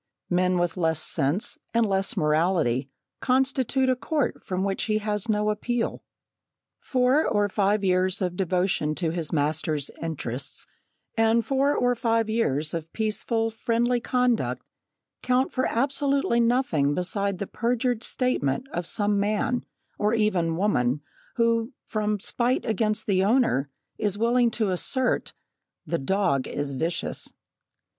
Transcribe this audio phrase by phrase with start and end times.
[0.31, 5.51] Men with less sense, and less morality, constitute a court from which he has no
[5.51, 6.01] appeal.
[6.79, 10.65] Four or five years of devotion to his master's interests,
[11.15, 14.63] and four or five years of peaceful, friendly conduct,
[15.21, 19.67] count for absolutely nothing beside the perjured statement of some man,
[19.99, 21.01] or even woman,
[21.35, 25.33] who, from spite against the owner, is willing to assert,
[25.85, 27.31] "the dog is vicious."